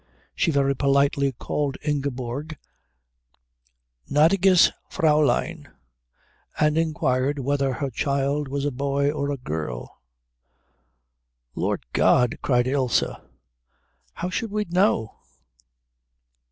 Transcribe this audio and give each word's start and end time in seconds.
She 0.33 0.49
very 0.49 0.75
politely 0.75 1.31
called 1.33 1.77
Ingeborg 1.83 2.57
gnädiges 4.09 4.71
Fräulein 4.91 5.67
and 6.59 6.75
inquired 6.75 7.37
whether 7.37 7.73
her 7.73 7.91
child 7.91 8.47
was 8.47 8.65
a 8.65 8.71
boy 8.71 9.11
or 9.11 9.29
a 9.29 9.37
girl. 9.37 10.01
"Lord 11.53 11.83
God!" 11.93 12.39
cried 12.41 12.65
Ilse, 12.65 13.03
"how 14.13 14.31
should 14.31 14.49
we 14.49 14.65
know?" 14.67 15.17